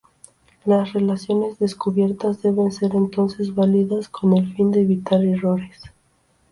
Las 0.65 0.93
relaciones 0.93 1.59
descubiertas 1.59 2.41
deben 2.41 2.71
ser 2.71 2.95
entonces 2.95 3.53
validadas 3.53 4.09
con 4.09 4.35
el 4.35 4.51
fin 4.55 4.71
de 4.71 4.81
evitar 4.81 5.23
errores. 5.23 5.79